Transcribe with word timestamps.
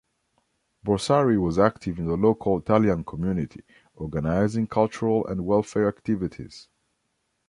Borsari 0.83 1.39
was 1.39 1.59
active 1.59 1.99
in 1.99 2.07
the 2.07 2.17
local 2.17 2.57
Italian 2.57 3.03
community, 3.03 3.61
organising 3.93 4.65
cultural 4.65 5.27
and 5.27 5.45
welfare 5.45 5.87
activities. 5.87 6.69